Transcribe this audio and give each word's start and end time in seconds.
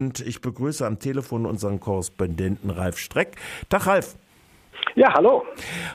Und 0.00 0.20
ich 0.20 0.40
begrüße 0.40 0.86
am 0.86 1.00
Telefon 1.00 1.44
unseren 1.44 1.80
Korrespondenten 1.80 2.70
Ralf 2.70 2.98
Streck. 2.98 3.34
Tag, 3.68 3.88
Ralf. 3.88 4.14
Ja, 4.94 5.12
hallo. 5.14 5.42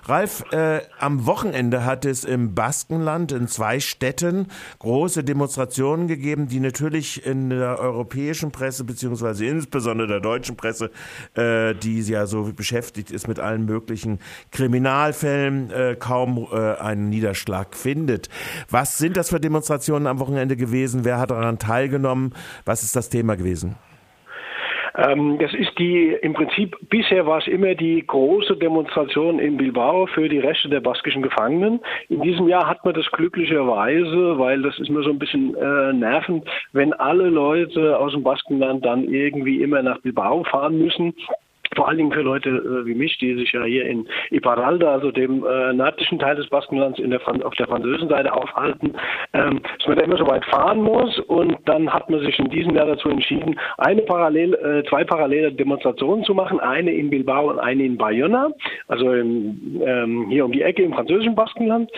Ralf, 0.04 0.44
äh, 0.52 0.82
am 1.00 1.26
Wochenende 1.26 1.86
hat 1.86 2.04
es 2.04 2.26
im 2.26 2.54
Baskenland 2.54 3.32
in 3.32 3.48
zwei 3.48 3.80
Städten 3.80 4.48
große 4.80 5.24
Demonstrationen 5.24 6.10
gegeben, 6.10 6.50
die 6.50 6.60
natürlich 6.60 7.26
in 7.26 7.50
der 7.50 7.80
europäischen 7.80 8.52
Presse, 8.52 8.84
beziehungsweise 8.84 9.46
insbesondere 9.46 10.10
der 10.10 10.20
deutschen 10.20 10.58
Presse, 10.58 10.92
äh, 11.36 11.74
die 11.74 12.02
ja 12.02 12.26
so 12.26 12.52
beschäftigt 12.54 13.10
ist 13.10 13.30
mit 13.30 13.40
allen 13.40 13.64
möglichen 13.64 14.20
Kriminalfällen, 14.52 15.72
äh, 15.72 15.96
kaum 15.98 16.46
äh, 16.52 16.76
einen 16.76 17.08
Niederschlag 17.08 17.74
findet. 17.74 18.28
Was 18.70 18.98
sind 18.98 19.16
das 19.16 19.30
für 19.30 19.40
Demonstrationen 19.40 20.08
am 20.08 20.20
Wochenende 20.20 20.58
gewesen? 20.58 21.06
Wer 21.06 21.20
hat 21.20 21.32
daran 21.32 21.58
teilgenommen? 21.58 22.34
Was 22.66 22.84
ist 22.84 22.98
das 22.98 23.08
Thema 23.08 23.38
gewesen? 23.38 23.78
Ähm, 24.96 25.40
das 25.40 25.54
ist 25.54 25.78
die, 25.80 26.16
im 26.22 26.34
Prinzip, 26.34 26.78
bisher 26.90 27.26
war 27.26 27.40
es 27.40 27.48
immer 27.48 27.74
die 27.74 28.06
große 28.06 28.56
Demonstration 28.58 29.40
in 29.40 29.58
Bilbao 29.58 30.06
für 30.08 30.30
die 30.30 30.40
Rechte 30.40 30.70
der 30.70 30.82
baskischen 30.82 31.24
Gefangenen. 31.24 31.80
In 32.10 32.22
diesem 32.22 32.48
Jahr 32.48 32.68
hat 32.68 32.86
man 32.86 32.94
das 32.94 33.10
glücklicherweise, 33.12 34.38
weil 34.38 34.62
das 34.62 34.78
ist 34.80 34.90
mir 34.90 35.04
so 35.04 35.10
ein 35.10 35.20
bisschen 35.20 35.56
äh, 35.56 35.94
nervend, 35.94 36.48
wenn 36.74 36.94
alle 36.94 37.30
Leute 37.30 37.98
aus 37.98 38.12
dem 38.14 38.24
Baskenland 38.24 38.86
dann 38.86 39.06
irgendwie 39.06 39.62
immer 39.62 39.82
nach 39.82 40.00
Bilbao 40.02 40.44
fahren 40.44 40.78
müssen 40.78 41.14
vor 41.76 41.88
allen 41.88 41.98
Dingen 41.98 42.12
für 42.12 42.22
Leute 42.22 42.50
äh, 42.50 42.86
wie 42.86 42.96
mich, 42.96 43.18
die 43.18 43.36
sich 43.36 43.52
ja 43.52 43.64
hier 43.64 43.86
in 43.86 44.08
Iparalda, 44.32 44.92
also 44.92 45.12
dem 45.12 45.46
äh, 45.46 45.74
nördlichen 45.74 46.20
Teil 46.20 46.36
des 46.36 46.48
Baskenlands 46.50 47.00
in 47.00 47.10
der, 47.10 47.22
auf 47.46 47.56
der 47.56 47.68
französischen 47.68 48.10
Seite 48.10 48.34
aufhalten, 48.34 48.94
ähm, 49.34 49.62
dass 49.78 49.88
man 49.88 49.98
da 49.98 50.04
immer 50.04 50.18
so 50.18 50.28
weit 50.28 50.46
fahren 50.46 50.82
muss 50.82 51.20
und 51.20 51.58
dann 51.66 51.92
hat 51.92 52.10
man 52.10 52.20
sich 52.22 52.38
in 52.40 52.50
diesem 52.50 52.76
Jahr 52.76 52.86
dazu 52.86 53.10
entschieden, 53.10 53.60
eine 53.78 54.02
parallel, 54.02 54.54
äh, 54.56 54.90
zwei 54.90 55.04
parallele 55.04 55.52
Demonstrationen 55.52 56.24
zu 56.24 56.34
machen, 56.34 56.60
eine 56.60 56.92
in 56.92 57.10
Bilbao 57.10 57.50
und 57.50 57.60
eine 57.60 57.84
in 57.84 57.98
Bayona, 57.98 58.50
also 58.88 59.12
in, 59.12 59.82
ähm, 59.86 60.28
hier 60.30 60.46
um 60.46 60.52
die 60.52 60.62
Ecke 60.62 60.84
im 60.84 60.94
französischen 60.94 61.36
Baskenland. 61.36 61.90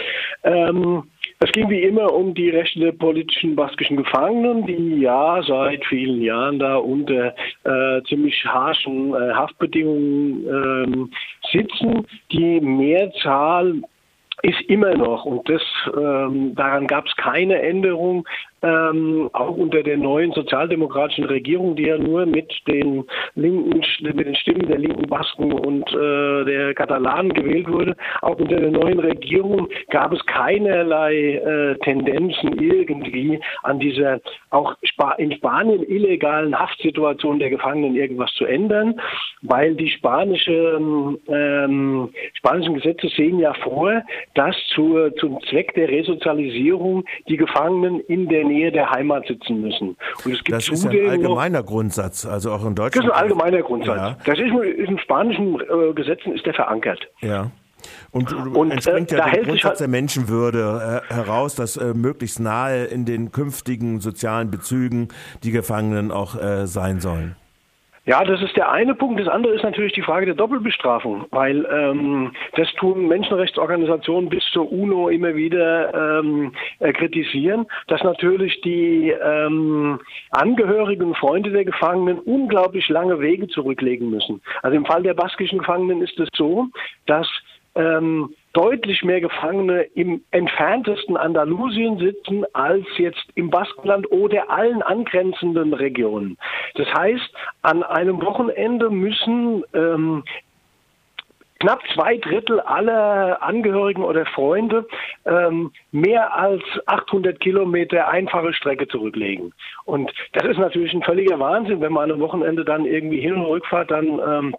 Ähm, 0.43 1.03
es 1.39 1.51
ging 1.51 1.69
wie 1.69 1.83
immer 1.83 2.13
um 2.13 2.33
die 2.33 2.49
Rechte 2.49 2.79
der 2.79 2.91
politischen 2.93 3.55
baskischen 3.55 3.97
Gefangenen, 3.97 4.65
die 4.65 5.01
ja 5.01 5.41
seit 5.43 5.85
vielen 5.85 6.21
Jahren 6.21 6.59
da 6.59 6.77
unter 6.77 7.35
äh, 7.63 8.01
ziemlich 8.07 8.45
harschen 8.45 9.13
äh, 9.13 9.33
Haftbedingungen 9.33 10.45
ähm, 10.47 11.11
sitzen. 11.51 12.07
Die 12.31 12.61
Mehrzahl 12.61 13.81
ist 14.43 14.61
immer 14.67 14.95
noch, 14.95 15.25
und 15.25 15.47
das, 15.49 15.61
ähm, 15.97 16.55
daran 16.55 16.87
gab 16.87 17.05
es 17.05 17.15
keine 17.15 17.61
Änderung, 17.61 18.27
ähm, 18.65 19.29
auch 19.33 19.55
unter 19.55 19.83
der 19.83 19.97
neuen 19.97 20.31
sozialdemokratischen 20.31 21.25
Regierung, 21.25 21.75
die 21.75 21.87
ja 21.87 21.97
nur 21.97 22.25
mit 22.25 22.51
den 22.67 23.03
linken, 23.35 23.81
mit 24.01 24.25
den 24.25 24.35
Stimmen 24.35 24.67
der 24.67 24.79
linken 24.79 25.07
Basken 25.07 25.51
und 25.51 25.87
äh, 25.93 26.45
der 26.45 26.73
Katalanen 26.73 27.33
gewählt 27.33 27.69
wurde, 27.69 27.95
auch 28.21 28.37
unter 28.37 28.59
der 28.59 28.71
neuen 28.71 28.99
Regierung 28.99 29.67
gab 29.89 30.13
es 30.13 30.25
keinerlei 30.25 31.35
äh, 31.35 31.75
Tendenzen 31.83 32.59
irgendwie 32.59 33.39
an 33.63 33.79
dieser 33.79 34.19
auch 34.49 34.75
in 35.17 35.31
Spanien 35.33 35.83
illegalen 35.83 36.57
Haftsituation 36.57 37.39
der 37.39 37.49
Gefangenen 37.49 37.95
irgendwas 37.95 38.31
zu 38.33 38.45
ändern, 38.45 38.99
weil 39.41 39.75
die 39.75 39.89
spanische, 39.89 40.79
ähm, 41.27 42.09
spanischen 42.33 42.75
Gesetze 42.75 43.09
sehen 43.09 43.39
ja 43.39 43.53
vor, 43.55 44.01
dass 44.33 44.55
zur, 44.73 45.13
zum 45.15 45.41
Zweck 45.49 45.73
der 45.75 45.89
Resozialisierung 45.89 47.03
die 47.27 47.37
Gefangenen 47.37 47.99
in 48.01 48.27
der 48.29 48.45
Nähe 48.45 48.54
der 48.63 48.89
Heimat 48.89 49.27
sitzen 49.27 49.61
müssen. 49.61 49.95
Und 50.23 50.33
es 50.33 50.43
gibt 50.43 50.51
das 50.51 50.69
ist 50.69 50.85
ein 50.85 51.09
allgemeiner 51.09 51.59
noch, 51.59 51.67
Grundsatz, 51.67 52.25
also 52.25 52.51
auch 52.51 52.65
in 52.65 52.75
Deutschland. 52.75 52.95
Das 52.95 53.05
ist 53.05 53.11
ein 53.11 53.23
allgemeiner 53.23 53.61
Grundsatz. 53.61 53.97
Ja. 53.97 54.17
Das 54.25 54.39
ist 54.39 54.89
in 54.89 54.99
spanischen 54.99 55.59
äh, 55.59 55.93
Gesetzen 55.93 56.33
ist 56.33 56.45
der 56.45 56.53
verankert. 56.53 56.99
Ja. 57.21 57.51
Und, 58.11 58.33
und 58.33 58.71
entspringt 58.71 59.11
äh, 59.11 59.17
ja 59.17 59.29
der 59.29 59.43
Grundsatz 59.43 59.63
halt 59.63 59.79
der 59.81 59.87
Menschenwürde 59.87 61.01
äh, 61.09 61.13
heraus, 61.13 61.55
dass 61.55 61.77
äh, 61.77 61.93
möglichst 61.93 62.39
nahe 62.39 62.85
in 62.85 63.05
den 63.05 63.31
künftigen 63.31 63.99
sozialen 63.99 64.49
Bezügen 64.49 65.09
die 65.43 65.51
Gefangenen 65.51 66.11
auch 66.11 66.35
äh, 66.35 66.65
sein 66.65 66.99
sollen. 66.99 67.35
Ja, 68.07 68.23
das 68.23 68.39
ist 68.43 68.55
der 68.55 68.71
eine 68.71 68.93
Punkt. 68.93 69.19
Das 69.19 69.27
andere 69.27 69.55
ist 69.55 69.63
natürlich 69.63 69.93
die 69.93 70.03
Frage 70.03 70.27
der 70.27 70.35
Doppelbestrafung, 70.35 71.25
weil 71.31 71.65
ähm, 71.65 72.33
das 72.55 72.71
tun 72.73 73.07
Menschenrechtsorganisationen 73.07 74.29
bis 74.29 74.43
zur 74.53 74.71
UNO 74.71 75.09
immer 75.09 75.33
wieder 75.33 76.19
ähm, 76.19 76.51
äh, 76.79 76.93
kritisieren, 76.93 77.65
dass 77.87 78.03
natürlich 78.03 78.61
die 78.61 79.09
ähm, 79.09 79.99
Angehörigen, 80.29 81.15
Freunde 81.15 81.49
der 81.49 81.65
Gefangenen 81.65 82.19
unglaublich 82.19 82.87
lange 82.89 83.19
Wege 83.19 83.47
zurücklegen 83.47 84.11
müssen. 84.11 84.39
Also 84.61 84.77
im 84.77 84.85
Fall 84.85 85.01
der 85.01 85.15
baskischen 85.15 85.57
Gefangenen 85.57 86.03
ist 86.03 86.19
es 86.19 86.29
so, 86.35 86.67
dass 87.07 87.27
ähm, 87.73 88.35
deutlich 88.55 89.03
mehr 89.03 89.19
Gefangene 89.19 89.81
im 89.95 90.21
entferntesten 90.31 91.17
Andalusien 91.17 91.99
sitzen 91.99 92.45
als 92.53 92.85
jetzt 92.97 93.25
im 93.35 93.49
Baskenland 93.49 94.09
oder 94.11 94.49
allen 94.49 94.81
angrenzenden 94.81 95.73
Regionen. 95.73 96.37
Das 96.75 96.87
heißt, 96.93 97.29
an 97.63 97.83
einem 97.83 98.21
Wochenende 98.21 98.89
müssen 98.89 99.63
ähm, 99.73 100.23
knapp 101.59 101.81
zwei 101.93 102.17
Drittel 102.17 102.61
aller 102.61 103.43
Angehörigen 103.43 104.03
oder 104.03 104.25
Freunde 104.25 104.87
ähm, 105.25 105.71
mehr 105.91 106.33
als 106.33 106.63
800 106.85 107.39
Kilometer 107.41 108.07
einfache 108.07 108.53
Strecke 108.53 108.87
zurücklegen. 108.87 109.53
Und 109.83 110.11
das 110.31 110.45
ist 110.45 110.59
natürlich 110.59 110.93
ein 110.93 111.03
völliger 111.03 111.39
Wahnsinn, 111.39 111.81
wenn 111.81 111.91
man 111.91 112.05
an 112.05 112.11
einem 112.11 112.21
Wochenende 112.21 112.63
dann 112.63 112.85
irgendwie 112.85 113.19
hin 113.19 113.33
und 113.33 113.45
rückfahrt, 113.47 113.91
dann 113.91 114.05
ähm, 114.19 114.55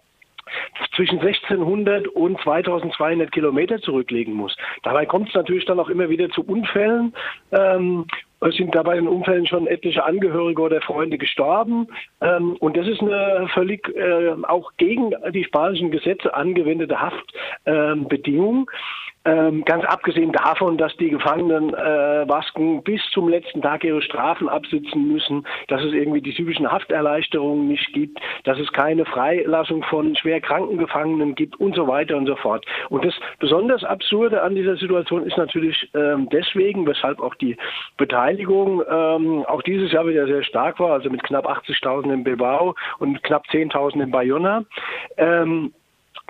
zwischen 0.95 1.19
1600 1.19 2.07
und 2.07 2.39
2200 2.41 3.31
Kilometer 3.31 3.79
zurücklegen 3.79 4.33
muss. 4.33 4.55
Dabei 4.83 5.05
kommt 5.05 5.29
es 5.29 5.35
natürlich 5.35 5.65
dann 5.65 5.79
auch 5.79 5.89
immer 5.89 6.09
wieder 6.09 6.29
zu 6.29 6.43
Unfällen. 6.43 7.13
Ähm, 7.51 8.05
es 8.41 8.55
sind 8.55 8.73
dabei 8.75 8.97
in 8.97 9.07
Unfällen 9.07 9.47
schon 9.47 9.67
etliche 9.67 10.03
Angehörige 10.03 10.61
oder 10.61 10.81
Freunde 10.81 11.17
gestorben. 11.17 11.87
Ähm, 12.21 12.55
und 12.59 12.77
das 12.77 12.87
ist 12.87 13.01
eine 13.01 13.47
völlig 13.53 13.87
äh, 13.95 14.33
auch 14.43 14.71
gegen 14.77 15.13
die 15.33 15.43
spanischen 15.43 15.91
Gesetze 15.91 16.33
angewendete 16.33 16.99
Haftbedingung. 16.99 18.69
Ähm, 18.69 18.75
ähm, 19.27 19.65
ganz 19.65 19.83
abgesehen 19.83 20.31
davon, 20.31 20.77
dass 20.77 20.95
die 20.97 21.09
Gefangenen 21.09 21.73
äh, 21.73 22.25
Basken 22.25 22.81
bis 22.83 23.01
zum 23.11 23.27
letzten 23.27 23.61
Tag 23.61 23.83
ihre 23.83 24.01
Strafen 24.01 24.47
absitzen 24.47 25.11
müssen, 25.11 25.45
dass 25.67 25.83
es 25.83 25.91
irgendwie 25.91 26.21
die 26.21 26.33
typischen 26.33 26.71
Hafterleichterungen 26.71 27.67
nicht 27.67 27.91
gibt, 27.91 28.19
dass 28.45 28.57
es 28.57 28.71
keine 28.71 29.03
Freilassung 29.03 29.83
von 29.83 30.15
schwer 30.15 30.39
kranken 30.39 30.77
Gefangenen 30.77 31.35
gibt 31.35 31.59
und 31.59 31.75
so 31.75 31.87
weiter 31.89 32.15
und 32.15 32.25
so 32.25 32.37
fort. 32.37 32.65
Und 32.89 33.03
das 33.03 33.13
besonders 33.39 33.83
Absurde 33.83 34.41
an 34.41 34.55
dieser 34.55 34.77
Situation 34.77 35.25
ist 35.25 35.37
natürlich 35.37 35.89
ähm, 35.93 36.29
deswegen, 36.31 36.87
weshalb 36.87 37.19
auch 37.19 37.35
die 37.35 37.57
Beteiligung 38.27 38.83
ähm, 38.89 39.45
auch 39.45 39.61
dieses 39.61 39.91
Jahr 39.93 40.05
wieder 40.05 40.27
sehr 40.27 40.43
stark 40.43 40.81
war, 40.81 40.91
also 40.91 41.09
mit 41.09 41.23
knapp 41.23 41.47
80.000 41.47 42.13
in 42.13 42.23
Bilbao 42.25 42.75
und 42.99 43.23
knapp 43.23 43.45
10.000 43.49 44.03
in 44.03 44.11
Bayona. 44.11 44.65
Ähm, 45.15 45.73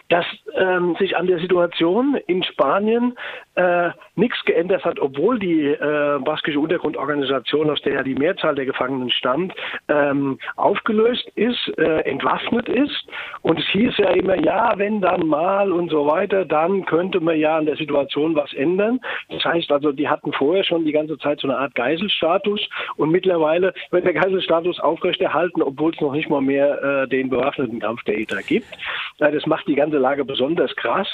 dass 0.10 0.26
ähm, 0.56 0.96
sich 1.00 1.18
an 1.18 1.28
der 1.28 1.40
Situation 1.40 2.18
in 2.28 2.44
Spanien 2.44 3.18
äh, 3.58 3.90
nichts 4.16 4.38
geändert 4.46 4.86
hat, 4.86 5.00
obwohl 5.00 5.40
die 5.40 5.66
äh, 5.66 6.20
baskische 6.20 6.60
Untergrundorganisation, 6.60 7.70
aus 7.70 7.82
der 7.82 7.94
ja 7.94 8.04
die 8.04 8.16
Mehrzahl 8.16 8.56
der 8.56 8.66
Gefangenen 8.66 9.10
stammt, 9.10 9.54
ähm, 9.88 10.38
aufgelöst 10.56 11.28
ist, 11.36 11.74
äh, 11.78 12.02
entwaffnet 12.02 12.70
ist. 12.70 13.08
Und 13.42 13.60
es 13.60 13.66
hieß 13.70 13.98
ja 13.98 14.12
immer, 14.12 14.36
ja, 14.36 14.74
wenn 14.78 15.02
dann 15.02 15.26
mal 15.26 15.72
und 15.72 15.90
so 15.90 16.06
weiter, 16.06 16.46
dann 16.46 16.86
könnte 16.86 17.20
man 17.20 17.38
ja 17.40 17.58
an 17.58 17.66
der 17.66 17.78
Situation 17.78 18.36
was 18.36 18.54
ändern. 18.54 19.00
Das 19.30 19.44
heißt 19.44 19.72
also, 19.72 19.92
die 19.92 20.08
hatten 20.08 20.32
vorher 20.34 20.64
schon 20.64 20.86
die 20.86 20.92
ganze 20.92 21.18
Zeit 21.18 21.40
so 21.40 21.48
eine 21.48 21.58
Art 21.58 21.74
Geiselstatus 21.76 22.62
und 22.98 23.10
mittlerweile 23.10 23.74
wird 23.90 24.06
der 24.06 24.14
Geiselstatus 24.14 24.80
aufrechterhalten, 24.80 25.64
obwohl 25.64 25.94
es 25.94 26.02
noch 26.02 26.14
nicht 26.14 26.30
mal 26.30 26.42
mehr 26.42 26.82
äh, 26.84 27.08
den 27.08 27.30
bewaffneten 27.30 27.80
Kampf 27.80 28.04
der 28.04 28.20
ETA 28.20 28.42
gibt. 28.42 28.68
Äh, 29.20 29.32
das 29.32 29.46
macht 29.48 29.68
die 29.68 29.76
ganze 29.76 29.98
Lage 29.98 30.24
besonders 30.24 30.76
krass. 30.76 31.08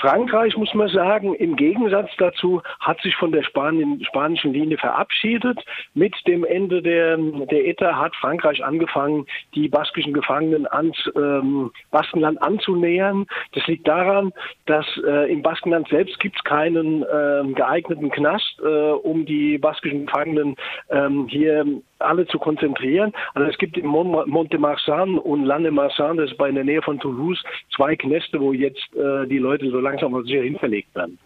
Frankreich, 0.00 0.56
muss 0.56 0.74
man 0.74 0.88
sagen, 0.88 1.34
im 1.34 1.54
Gegensatz 1.84 2.10
dazu 2.16 2.62
hat 2.80 2.98
sich 3.02 3.14
von 3.16 3.30
der 3.30 3.42
Spanien, 3.42 4.02
spanischen 4.06 4.54
Linie 4.54 4.78
verabschiedet. 4.78 5.62
Mit 5.92 6.14
dem 6.26 6.42
Ende 6.42 6.80
der, 6.80 7.18
der 7.18 7.66
ETA 7.66 7.98
hat 8.00 8.16
Frankreich 8.16 8.64
angefangen, 8.64 9.26
die 9.54 9.68
baskischen 9.68 10.14
Gefangenen 10.14 10.66
ans 10.66 10.96
ähm, 11.14 11.70
Baskenland 11.90 12.40
anzunähern. 12.42 13.26
Das 13.52 13.66
liegt 13.66 13.86
daran, 13.86 14.32
dass 14.64 14.86
äh, 15.06 15.30
im 15.30 15.42
Baskenland 15.42 15.86
selbst 15.88 16.18
gibt 16.20 16.36
es 16.36 16.44
keinen 16.44 17.02
äh, 17.02 17.52
geeigneten 17.52 18.10
Knast, 18.10 18.58
äh, 18.64 18.92
um 18.92 19.26
die 19.26 19.58
baskischen 19.58 20.06
Gefangenen 20.06 20.56
ähm, 20.88 21.26
hier 21.28 21.66
alle 22.04 22.26
zu 22.26 22.38
konzentrieren. 22.38 23.12
Also 23.34 23.50
es 23.50 23.58
gibt 23.58 23.76
in 23.76 23.86
Montemarsan 23.86 25.18
und 25.18 25.44
Lannemarsan, 25.44 26.16
das 26.16 26.30
ist 26.30 26.38
bei 26.38 26.50
der 26.50 26.64
Nähe 26.64 26.82
von 26.82 26.98
Toulouse, 26.98 27.42
zwei 27.74 27.96
Kneste, 27.96 28.40
wo 28.40 28.52
jetzt 28.52 28.88
äh, 28.94 29.26
die 29.26 29.38
Leute 29.38 29.70
so 29.70 29.78
langsam 29.78 30.14
aber 30.14 30.24
sicher 30.24 30.42
hinverlegt 30.42 30.94
werden. 30.94 31.18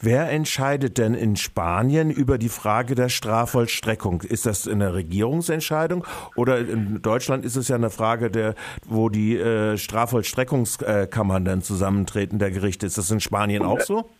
Wer 0.00 0.30
entscheidet 0.30 0.98
denn 0.98 1.14
in 1.14 1.36
Spanien 1.36 2.10
über 2.10 2.38
die 2.38 2.48
Frage 2.48 2.94
der 2.94 3.08
Strafvollstreckung? 3.08 4.22
Ist 4.22 4.46
das 4.46 4.68
eine 4.68 4.94
Regierungsentscheidung 4.94 6.04
oder 6.36 6.58
in 6.58 7.00
Deutschland 7.02 7.44
ist 7.44 7.56
es 7.56 7.68
ja 7.68 7.76
eine 7.76 7.90
Frage, 7.90 8.30
der, 8.30 8.54
wo 8.86 9.08
die 9.08 9.36
äh, 9.36 9.76
Strafvollstreckungskammern 9.76 11.44
dann 11.44 11.62
zusammentreten, 11.62 12.38
der 12.38 12.50
Gerichte? 12.50 12.86
Ist 12.86 12.98
das 12.98 13.10
in 13.10 13.20
Spanien 13.20 13.64
auch 13.64 13.80
so? 13.80 14.10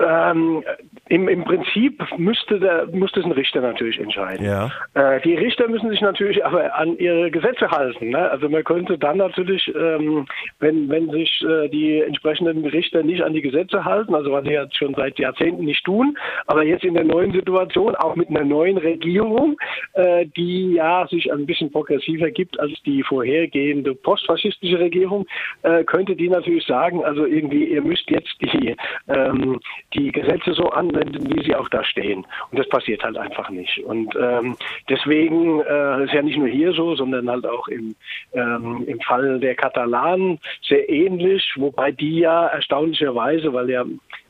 Ähm, 0.00 0.64
im, 1.08 1.28
Im 1.28 1.44
Prinzip 1.44 2.02
müsste, 2.16 2.58
der, 2.58 2.86
müsste 2.86 3.20
es 3.20 3.26
ein 3.26 3.32
Richter 3.32 3.60
natürlich 3.60 3.98
entscheiden. 4.00 4.46
Ja. 4.46 4.70
Äh, 4.94 5.20
die 5.20 5.34
Richter 5.34 5.68
müssen 5.68 5.90
sich 5.90 6.00
natürlich 6.00 6.44
aber 6.44 6.74
an 6.76 6.96
ihre 6.96 7.30
Gesetze 7.30 7.70
halten. 7.70 8.10
Ne? 8.10 8.30
Also 8.30 8.48
man 8.48 8.64
könnte 8.64 8.96
dann 8.96 9.18
natürlich, 9.18 9.70
ähm, 9.74 10.26
wenn, 10.60 10.88
wenn 10.88 11.10
sich 11.10 11.44
äh, 11.46 11.68
die 11.68 12.00
entsprechenden 12.00 12.64
Richter 12.64 13.02
nicht 13.02 13.22
an 13.22 13.34
die 13.34 13.42
Gesetze 13.42 13.84
halten, 13.84 14.14
also 14.14 14.32
was 14.32 14.44
sie 14.44 14.52
jetzt 14.52 14.78
schon 14.78 14.94
seit 14.94 15.18
Jahrzehnten 15.18 15.66
nicht 15.66 15.84
tun, 15.84 16.16
aber 16.46 16.64
jetzt 16.64 16.84
in 16.84 16.94
der 16.94 17.04
neuen 17.04 17.32
Situation, 17.32 17.94
auch 17.96 18.16
mit 18.16 18.30
einer 18.30 18.44
neuen 18.44 18.78
Regierung, 18.78 19.58
äh, 19.92 20.24
die 20.36 20.74
ja 20.74 21.06
sich 21.08 21.30
ein 21.30 21.44
bisschen 21.44 21.70
progressiver 21.70 22.30
gibt 22.30 22.58
als 22.58 22.72
die 22.86 23.02
vorhergehende 23.02 23.94
postfaschistische 23.94 24.78
Regierung, 24.78 25.26
äh, 25.62 25.84
könnte 25.84 26.16
die 26.16 26.30
natürlich 26.30 26.64
sagen, 26.64 27.04
also 27.04 27.26
irgendwie, 27.26 27.64
ihr 27.64 27.82
müsst 27.82 28.10
jetzt 28.10 28.34
die, 28.40 28.74
ähm, 29.32 29.60
die 29.94 30.12
Gesetze 30.12 30.52
so 30.54 30.70
anwenden, 30.70 31.34
wie 31.34 31.44
sie 31.44 31.54
auch 31.54 31.68
da 31.68 31.84
stehen. 31.84 32.26
Und 32.50 32.58
das 32.58 32.68
passiert 32.68 33.02
halt 33.02 33.16
einfach 33.16 33.50
nicht. 33.50 33.78
Und 33.84 34.14
ähm, 34.16 34.56
deswegen 34.88 35.60
äh, 35.60 36.04
ist 36.04 36.12
ja 36.12 36.22
nicht 36.22 36.38
nur 36.38 36.48
hier 36.48 36.72
so, 36.72 36.94
sondern 36.94 37.28
halt 37.30 37.46
auch 37.46 37.68
im, 37.68 37.94
ähm, 38.32 38.84
im 38.86 39.00
Fall 39.00 39.40
der 39.40 39.54
Katalanen 39.54 40.38
sehr 40.62 40.88
ähnlich, 40.88 41.52
wobei 41.56 41.92
die 41.92 42.20
ja 42.20 42.46
erstaunlicherweise, 42.46 43.52
weil 43.52 43.70
ja 43.70 43.84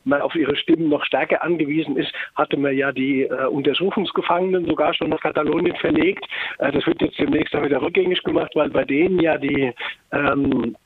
man 0.05 0.21
auf 0.21 0.35
ihre 0.35 0.57
Stimmen 0.57 0.89
noch 0.89 1.05
stärker 1.05 1.43
angewiesen 1.43 1.97
ist, 1.97 2.13
hatte 2.35 2.57
man 2.57 2.77
ja 2.77 2.93
die 2.93 3.23
äh, 3.23 3.47
Untersuchungsgefangenen 3.47 4.67
sogar 4.67 4.95
schon 4.95 5.11
nach 5.11 5.21
Katalonien 5.21 5.77
verlegt. 5.77 6.25
Äh, 6.59 6.73
das 6.73 6.87
wird 6.87 7.01
jetzt 7.03 7.19
demnächst 7.19 7.55
dann 7.55 7.65
wieder 7.65 7.81
rückgängig 7.81 8.23
gemacht, 8.23 8.53
weil 8.55 8.71
bei 8.71 8.85
denen 8.85 9.21
ja 9.21 9.39
die 9.39 9.73
ähm, 10.13 10.77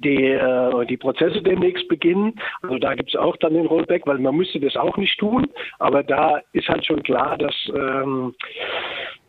die, 0.00 0.24
äh, 0.24 0.86
die 0.86 0.96
Prozesse 0.96 1.42
demnächst 1.42 1.88
beginnen. 1.88 2.34
Also 2.62 2.78
da 2.78 2.94
gibt 2.94 3.10
es 3.10 3.16
auch 3.16 3.36
dann 3.38 3.54
den 3.54 3.66
Rollback, 3.66 4.06
weil 4.06 4.18
man 4.18 4.36
müsste 4.36 4.60
das 4.60 4.76
auch 4.76 4.96
nicht 4.96 5.18
tun. 5.18 5.48
Aber 5.78 6.02
da 6.02 6.40
ist 6.52 6.68
halt 6.68 6.84
schon 6.84 7.02
klar, 7.02 7.36
dass 7.38 7.54
ähm, 7.74 8.34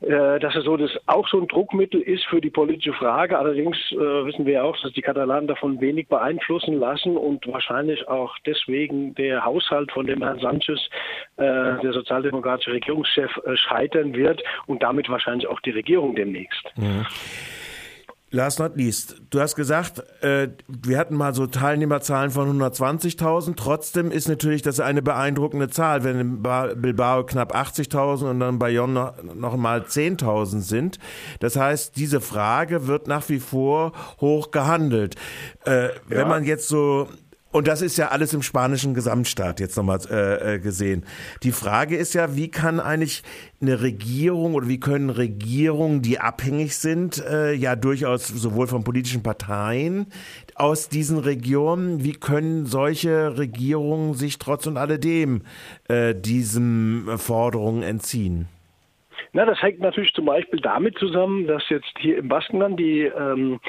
äh, 0.03 0.39
dass 0.39 0.53
es 0.55 0.65
so 0.65 0.75
das 0.75 0.91
auch 1.05 1.27
so 1.29 1.39
ein 1.39 1.47
Druckmittel 1.47 2.01
ist 2.01 2.25
für 2.25 2.41
die 2.41 2.49
politische 2.49 2.93
Frage. 2.93 3.37
Allerdings 3.37 3.77
äh, 3.91 3.95
wissen 3.95 4.45
wir 4.45 4.65
auch, 4.65 4.75
dass 4.81 4.91
die 4.91 5.01
Katalanen 5.01 5.47
davon 5.47 5.79
wenig 5.79 6.09
beeinflussen 6.09 6.77
lassen 6.77 7.15
und 7.15 7.47
wahrscheinlich 7.47 8.05
auch 8.09 8.35
deswegen 8.45 9.15
der 9.15 9.45
Haushalt 9.45 9.91
von 9.93 10.05
dem 10.05 10.21
Herrn 10.21 10.39
Sanchez, 10.39 10.79
äh, 11.37 11.43
der 11.81 11.93
sozialdemokratische 11.93 12.73
Regierungschef, 12.73 13.31
äh, 13.45 13.55
scheitern 13.55 14.13
wird 14.13 14.43
und 14.67 14.83
damit 14.83 15.07
wahrscheinlich 15.09 15.47
auch 15.47 15.61
die 15.61 15.71
Regierung 15.71 16.15
demnächst. 16.15 16.69
Mhm. 16.75 17.05
Last 18.35 18.57
not 18.57 18.75
least, 18.75 19.21
du 19.29 19.39
hast 19.39 19.55
gesagt, 19.55 20.01
äh, 20.23 20.47
wir 20.67 20.97
hatten 20.97 21.15
mal 21.15 21.35
so 21.35 21.45
Teilnehmerzahlen 21.45 22.31
von 22.31 22.59
120.000. 22.59 23.55
Trotzdem 23.55 24.09
ist 24.09 24.27
natürlich 24.27 24.63
das 24.63 24.79
eine 24.79 25.03
beeindruckende 25.03 25.69
Zahl, 25.69 26.03
wenn 26.03 26.19
in 26.19 26.41
Bilbao 26.41 27.27
knapp 27.27 27.55
80.000 27.55 28.31
und 28.31 28.39
dann 28.39 28.57
Bayonne 28.57 29.13
noch, 29.21 29.35
noch 29.35 29.55
mal 29.55 29.81
10.000 29.81 30.61
sind. 30.61 30.97
Das 31.41 31.57
heißt, 31.57 31.95
diese 31.95 32.21
Frage 32.21 32.87
wird 32.87 33.07
nach 33.07 33.29
wie 33.29 33.39
vor 33.39 33.91
hoch 34.19 34.49
gehandelt. 34.49 35.15
Äh, 35.67 35.89
ja. 35.89 35.91
Wenn 36.07 36.27
man 36.27 36.43
jetzt 36.43 36.67
so 36.67 37.09
und 37.53 37.67
das 37.67 37.81
ist 37.81 37.97
ja 37.97 38.09
alles 38.09 38.33
im 38.33 38.41
spanischen 38.41 38.93
Gesamtstaat 38.93 39.59
jetzt 39.59 39.77
nochmal 39.77 39.99
äh, 40.09 40.55
äh, 40.55 40.59
gesehen. 40.59 41.05
Die 41.43 41.51
Frage 41.51 41.95
ist 41.95 42.13
ja, 42.13 42.35
wie 42.35 42.49
kann 42.49 42.79
eigentlich 42.79 43.23
eine 43.61 43.81
Regierung 43.81 44.55
oder 44.55 44.67
wie 44.67 44.79
können 44.79 45.09
Regierungen, 45.09 46.01
die 46.01 46.19
abhängig 46.19 46.75
sind, 46.75 47.23
äh, 47.25 47.53
ja 47.53 47.75
durchaus 47.75 48.27
sowohl 48.27 48.67
von 48.67 48.83
politischen 48.83 49.23
Parteien 49.23 50.07
aus 50.55 50.89
diesen 50.89 51.19
Regionen, 51.19 52.03
wie 52.03 52.13
können 52.13 52.65
solche 52.65 53.37
Regierungen 53.37 54.15
sich 54.15 54.39
trotz 54.39 54.65
und 54.65 54.77
alledem 54.77 55.43
äh, 55.87 56.15
diesen 56.15 57.17
Forderungen 57.17 57.83
entziehen? 57.83 58.47
Na, 59.35 59.45
das 59.45 59.59
hängt 59.63 59.79
natürlich 59.79 60.13
zum 60.13 60.25
Beispiel 60.25 60.59
damit 60.59 60.95
zusammen, 60.99 61.47
dass 61.47 61.67
jetzt 61.69 61.91
hier 61.97 62.19
im 62.19 62.27
Baskenland 62.27 62.79
die, 62.79 63.01
ähm, 63.01 63.59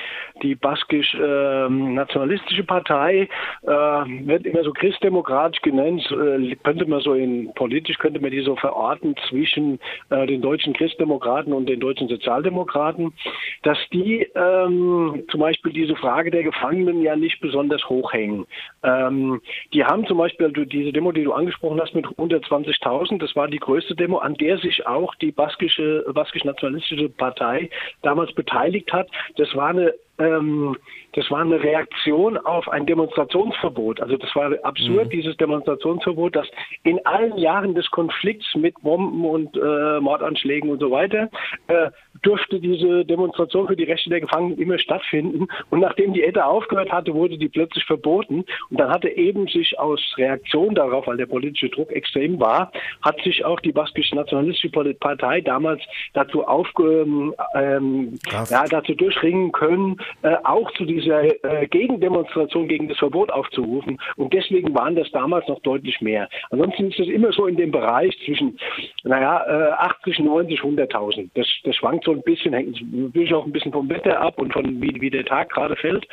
die 0.43 0.55
baskisch-nationalistische 0.55 2.61
ähm, 2.61 2.67
Partei 2.67 3.31
äh, 3.63 3.67
wird 3.67 4.45
immer 4.45 4.63
so 4.63 4.73
christdemokratisch 4.73 5.63
genannt, 5.63 6.07
äh, 6.11 6.55
könnte 6.57 6.85
man 6.85 7.01
so 7.01 7.15
in 7.15 7.51
politisch 7.55 7.97
könnte 7.97 8.21
man 8.21 8.31
die 8.31 8.43
so 8.43 8.57
verorten 8.57 9.15
zwischen 9.31 9.81
äh, 10.11 10.27
den 10.27 10.43
deutschen 10.43 10.75
Christdemokraten 10.75 11.55
und 11.55 11.67
den 11.67 11.81
deutschen 11.81 12.09
Sozialdemokraten, 12.09 13.15
dass 13.63 13.79
die 13.91 14.29
ähm, 14.35 15.25
zum 15.31 15.41
Beispiel 15.41 15.73
diese 15.73 15.97
Frage 15.97 16.31
der 16.31 16.43
Gefangenen 16.43 17.01
ja 17.01 17.17
nicht 17.17 17.41
besonders 17.41 17.89
hoch 17.89 18.13
hängen. 18.13 18.45
Ähm, 18.83 19.41
die 19.73 19.83
haben 19.83 20.07
zum 20.07 20.19
Beispiel 20.19 20.53
diese 20.67 20.93
Demo, 20.93 21.11
die 21.13 21.25
du 21.25 21.33
angesprochen 21.33 21.81
hast, 21.81 21.95
mit 21.95 22.05
120.000, 22.05 23.19
das 23.19 23.35
war 23.35 23.49
die 23.49 23.59
größte 23.59 23.95
Demo, 23.95 24.19
an 24.19 24.35
der 24.35 24.59
sich 24.59 24.87
auch 24.87 25.15
die 25.15 25.33
Bas 25.33 25.54
baskische, 25.55 26.05
baskisch-nationalistische 26.13 27.09
Partei 27.09 27.71
damals 28.03 28.33
beteiligt 28.35 28.93
hat. 28.93 29.09
Das 29.37 29.55
war 29.55 29.69
eine 29.69 29.95
ähm, 30.19 30.77
das 31.15 31.31
war 31.31 31.41
eine 31.41 31.63
Reaktion 31.63 32.37
auf 32.39 32.69
ein 32.69 32.87
Demonstrationsverbot. 32.87 34.01
Also 34.01 34.17
das 34.17 34.35
war 34.35 34.53
absurd, 34.63 35.07
mhm. 35.07 35.11
dieses 35.11 35.37
Demonstrationsverbot, 35.37 36.37
das 36.37 36.47
in 36.83 37.05
allen 37.07 37.37
Jahren 37.39 37.75
des 37.75 37.91
Konflikts 37.91 38.47
mit 38.55 38.75
Bomben 38.83 39.25
und 39.25 39.57
äh, 39.57 40.01
Mordanschlägen 40.01 40.71
und 40.71 40.81
so 40.81 40.91
weiter 40.91 41.31
äh, 41.69 41.91
durfte 42.23 42.59
diese 42.59 43.05
Demonstration 43.05 43.67
für 43.67 43.77
die 43.77 43.85
Rechte 43.85 44.11
der 44.11 44.21
Gefangenen 44.21 44.59
immer 44.59 44.79
stattfinden. 44.79 45.47
Und 45.71 45.81
nachdem 45.81 46.15
die 46.15 46.23
ETA 46.23 46.45
aufgehört 46.45 46.91
hatte, 46.91 47.15
wurde 47.15 47.39
die 47.39 47.49
plötzlich 47.49 47.85
verboten. 47.85 48.45
Und 48.71 48.81
dann 48.81 48.91
hatte 48.91 49.09
eben 49.09 49.47
sich 49.49 49.79
aus 49.79 50.01
Reaktion 50.17 50.75
darauf, 50.75 51.07
weil 51.07 51.17
der 51.17 51.27
politische 51.27 51.69
Druck 51.69 51.91
extrem 51.93 52.41
war, 52.41 52.73
hat 53.03 53.21
sich 53.23 53.45
auch 53.45 53.61
die 53.61 53.73
baskische 53.73 54.17
nationalistische 54.17 54.71
Partei 54.71 55.41
damals 55.41 55.83
dazu 56.13 56.47
aufge, 56.47 57.35
ähm, 57.55 58.19
ja, 58.31 58.65
dazu 58.69 58.95
durchringen 58.95 59.53
können, 59.53 59.97
äh, 60.23 60.37
auch 60.45 60.71
zu 60.73 60.85
dieser 60.85 61.25
äh, 61.25 61.67
Gegendemonstration 61.67 62.69
gegen 62.69 62.89
das 62.89 62.99
Verbot 62.99 63.31
aufzurufen. 63.31 63.99
Und 64.17 64.33
deswegen 64.33 64.75
waren 64.75 64.97
das 64.97 65.11
damals 65.13 65.47
noch 65.49 65.61
deutlich 65.61 66.01
mehr. 66.01 66.29
Ansonsten 66.51 66.89
ist 66.89 67.01
es 67.01 67.09
immer 67.09 67.33
so 67.33 67.47
in 67.47 67.57
dem 67.57 67.71
Bereich 67.71 68.17
zwischen, 68.25 68.59
naja, 69.03 69.45
äh, 69.47 69.73
80, 69.73 70.21
90, 70.21 70.61
100.000. 70.61 71.31
Das, 71.35 71.47
das 71.65 71.77
schwankt 71.77 72.05
so 72.05 72.13
ein 72.13 72.23
bisschen, 72.23 72.55
hängt 72.55 72.81
natürlich 72.93 73.35
auch 73.35 73.47
ein 73.47 73.53
bisschen 73.53 73.73
vom 73.73 73.89
Wetter 73.89 74.21
ab 74.21 74.41
und 74.41 74.53
von 74.53 74.81
wie, 74.81 75.01
wie 75.01 75.11
der 75.11 75.25
Tag 75.25 75.51
gerade 75.51 75.77
fällt. 75.77 76.07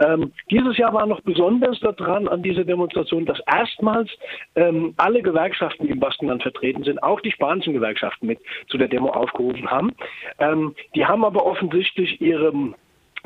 Ähm, 0.00 0.32
dieses 0.50 0.76
Jahr 0.76 0.92
war 0.92 1.06
noch 1.06 1.20
besonders 1.20 1.78
daran 1.80 2.28
an 2.28 2.42
dieser 2.42 2.64
Demonstration, 2.64 3.26
dass 3.26 3.40
erstmals 3.46 4.10
ähm, 4.56 4.94
alle 4.96 5.22
Gewerkschaften, 5.22 5.86
die 5.86 5.92
im 5.92 6.00
Baskenland 6.00 6.42
vertreten 6.42 6.82
sind, 6.82 7.02
auch 7.02 7.20
die 7.20 7.30
spanischen 7.30 7.74
Gewerkschaften 7.74 8.26
mit 8.26 8.40
zu 8.68 8.78
der 8.78 8.88
Demo 8.88 9.10
aufgerufen 9.10 9.70
haben. 9.70 9.92
Ähm, 10.38 10.74
die 10.94 11.06
haben 11.06 11.24
aber 11.24 11.46
offensichtlich 11.46 12.20
ihre 12.20 12.52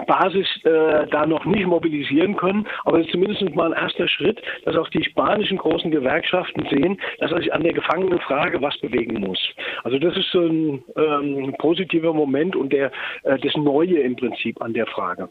Basis 0.07 0.47
äh, 0.65 1.07
da 1.11 1.27
noch 1.27 1.45
nicht 1.45 1.67
mobilisieren 1.67 2.37
können. 2.37 2.67
Aber 2.85 2.99
es 2.99 3.07
ist 3.07 3.13
zumindest 3.13 3.55
mal 3.55 3.73
ein 3.73 3.83
erster 3.83 4.09
Schritt, 4.09 4.41
dass 4.65 4.77
auch 4.77 4.89
die 4.91 5.05
spanischen 5.05 5.59
großen 5.59 5.91
Gewerkschaften 5.91 6.67
sehen, 6.71 7.01
dass 7.19 7.33
er 7.33 7.39
sich 7.39 7.53
an 7.53 7.63
der 7.63 7.73
Gefangenenfrage 7.73 8.61
was 8.63 8.79
bewegen 8.79 9.21
muss. 9.21 9.39
Also 9.85 9.99
das 9.99 10.17
ist 10.17 10.31
so 10.31 10.41
ein 10.41 10.83
ähm, 10.97 11.55
positiver 11.59 12.13
Moment 12.13 12.57
und 12.57 12.73
der, 12.73 12.93
äh, 13.25 13.39
das 13.39 13.55
Neue 13.57 14.01
im 14.01 14.17
Prinzip 14.17 14.61
an 14.63 14.73
der 14.73 14.87
Frage. 14.87 15.29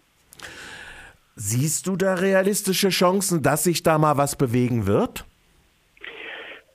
Siehst 1.36 1.88
du 1.88 1.96
da 1.96 2.16
realistische 2.16 2.90
Chancen, 2.90 3.44
dass 3.44 3.64
sich 3.64 3.84
da 3.84 3.98
mal 4.00 4.18
was 4.18 4.36
bewegen 4.36 4.88
wird? 4.88 5.26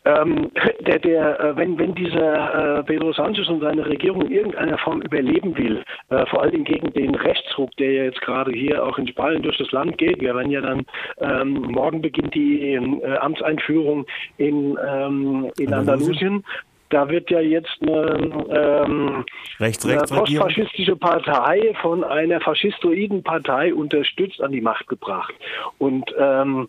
Ähm, 0.04 0.50
der, 0.86 0.98
der, 0.98 1.40
äh, 1.40 1.56
wenn, 1.56 1.78
wenn 1.78 1.94
dieser 1.94 2.78
äh, 2.78 2.82
Pedro 2.82 3.12
Sanchez 3.12 3.48
und 3.48 3.60
seine 3.60 3.86
Regierung 3.86 4.22
in 4.22 4.32
irgendeiner 4.32 4.78
Form 4.78 5.00
überleben 5.02 5.56
will, 5.56 5.82
äh, 6.10 6.26
vor 6.26 6.42
allem 6.42 6.64
gegen 6.64 6.92
den 6.92 7.14
Rechtsruck, 7.14 7.70
der 7.76 7.92
ja 7.92 8.04
jetzt 8.04 8.20
gerade 8.20 8.52
hier 8.52 8.84
auch 8.84 8.98
in 8.98 9.06
Spanien 9.06 9.42
durch 9.42 9.58
das 9.58 9.70
Land 9.70 9.98
geht, 9.98 10.20
wir 10.20 10.34
werden 10.34 10.50
ja 10.50 10.60
dann 10.60 10.84
ähm, 11.18 11.54
morgen 11.70 12.02
beginnt 12.02 12.34
die 12.34 12.74
äh, 12.74 13.16
Amtseinführung 13.18 14.06
in, 14.38 14.76
ähm, 14.84 15.50
in 15.58 15.72
Andalusien. 15.72 16.44
Da 16.90 17.08
wird 17.08 17.30
ja 17.30 17.40
jetzt 17.40 17.78
eine, 17.80 18.44
ähm, 18.50 19.24
eine 19.58 20.02
postfaschistische 20.02 20.94
Partei 20.94 21.72
von 21.80 22.04
einer 22.04 22.38
faschistoiden 22.40 23.22
Partei 23.22 23.72
unterstützt 23.72 24.42
an 24.42 24.52
die 24.52 24.60
Macht 24.60 24.86
gebracht. 24.88 25.32
Und 25.78 26.14
ähm, 26.18 26.68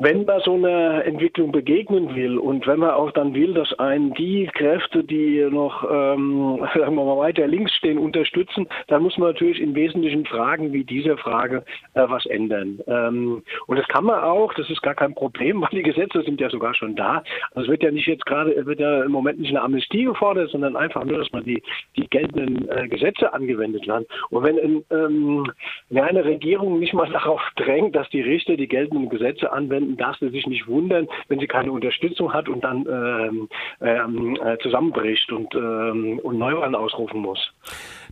wenn 0.00 0.24
man 0.24 0.40
so 0.40 0.54
einer 0.54 1.04
Entwicklung 1.04 1.52
begegnen 1.52 2.14
will 2.14 2.38
und 2.38 2.66
wenn 2.66 2.78
man 2.80 2.90
auch 2.90 3.10
dann 3.12 3.34
will, 3.34 3.52
dass 3.52 3.78
einen 3.78 4.14
die 4.14 4.48
Kräfte, 4.54 5.04
die 5.04 5.46
noch, 5.50 5.84
ähm, 5.84 6.66
sagen 6.74 6.94
wir 6.94 7.04
mal, 7.04 7.18
weiter 7.18 7.46
links 7.46 7.74
stehen, 7.74 7.98
unterstützen, 7.98 8.66
dann 8.88 9.02
muss 9.02 9.18
man 9.18 9.28
natürlich 9.28 9.60
in 9.60 9.74
wesentlichen 9.74 10.24
Fragen 10.24 10.72
wie 10.72 10.84
dieser 10.84 11.18
Frage 11.18 11.64
äh, 11.92 12.02
was 12.08 12.24
ändern. 12.24 12.80
Ähm, 12.86 13.42
und 13.66 13.78
das 13.78 13.86
kann 13.88 14.04
man 14.04 14.20
auch, 14.20 14.54
das 14.54 14.70
ist 14.70 14.82
gar 14.82 14.94
kein 14.94 15.14
Problem, 15.14 15.60
weil 15.62 15.68
die 15.70 15.82
Gesetze 15.82 16.22
sind 16.22 16.40
ja 16.40 16.48
sogar 16.48 16.74
schon 16.74 16.96
da. 16.96 17.22
Also 17.54 17.66
es 17.66 17.68
wird 17.68 17.82
ja 17.82 17.90
nicht 17.90 18.06
jetzt 18.06 18.24
gerade, 18.24 18.64
wird 18.64 18.80
ja 18.80 19.04
im 19.04 19.12
Moment 19.12 19.38
nicht 19.38 19.50
eine 19.50 19.60
Amnestie 19.60 20.04
gefordert, 20.04 20.50
sondern 20.50 20.76
einfach 20.76 21.04
nur, 21.04 21.18
dass 21.18 21.30
man 21.32 21.44
die, 21.44 21.62
die 21.96 22.08
geltenden 22.08 22.70
äh, 22.70 22.88
Gesetze 22.88 23.34
angewendet 23.34 23.86
hat. 23.86 24.06
Und 24.30 24.44
wenn 24.44 24.82
ähm, 24.90 25.52
eine 25.94 26.24
Regierung 26.24 26.78
nicht 26.78 26.94
mal 26.94 27.08
darauf 27.12 27.42
drängt, 27.56 27.94
dass 27.94 28.08
die 28.08 28.22
Richter 28.22 28.56
die 28.56 28.68
geltenden 28.68 29.10
Gesetze 29.10 29.52
anwenden, 29.52 29.89
darf 29.96 30.16
sie 30.18 30.30
sich 30.30 30.46
nicht 30.46 30.66
wundern, 30.66 31.08
wenn 31.28 31.40
sie 31.40 31.46
keine 31.46 31.72
Unterstützung 31.72 32.32
hat 32.32 32.48
und 32.48 32.62
dann 32.62 32.86
ähm, 32.86 33.48
ähm, 33.80 34.38
äh, 34.44 34.58
zusammenbricht 34.58 35.30
und, 35.32 35.54
ähm, 35.54 36.20
und 36.22 36.38
Neuwahlen 36.38 36.74
ausrufen 36.74 37.20
muss. 37.20 37.52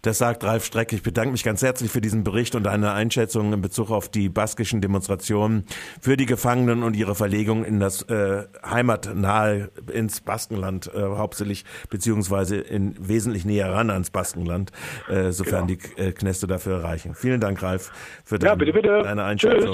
Das 0.03 0.19
sagt 0.19 0.45
Ralf 0.45 0.65
Streck. 0.65 0.93
Ich 0.93 1.03
bedanke 1.03 1.33
mich 1.33 1.43
ganz 1.43 1.63
herzlich 1.63 1.91
für 1.91 2.01
diesen 2.01 2.23
Bericht 2.25 2.55
und 2.55 2.67
eine 2.67 2.93
Einschätzung 2.93 3.53
in 3.53 3.61
Bezug 3.61 3.91
auf 3.91 4.09
die 4.09 4.29
baskischen 4.29 4.81
Demonstrationen 4.81 5.65
für 6.01 6.17
die 6.17 6.27
Gefangenen 6.27 6.83
und 6.83 6.95
ihre 6.95 7.15
Verlegung 7.15 7.65
in 7.65 7.81
das 7.81 8.03
äh, 8.03 8.45
heimatnahe 8.65 9.71
ins 9.93 10.21
Baskenland 10.21 10.91
äh, 10.95 11.01
hauptsächlich 11.01 11.65
beziehungsweise 11.91 12.57
in 12.57 12.95
wesentlich 12.99 13.45
näher 13.45 13.73
ran 13.73 13.91
ans 13.91 14.11
Baskenland, 14.11 14.71
äh, 15.09 15.33
sofern 15.33 15.67
genau. 15.67 15.81
die 15.97 16.03
äh, 16.03 16.13
Knäste 16.13 16.47
dafür 16.47 16.85
reichen. 16.85 17.15
Vielen 17.15 17.41
Dank, 17.41 17.63
Ralf, 17.63 17.91
für 18.25 18.39
dein, 18.39 18.51
ja, 18.51 18.55
bitte, 18.55 18.73
bitte. 18.73 19.03
deine 19.03 19.25
Einschätzung. 19.25 19.59
Tschüss. 19.59 19.67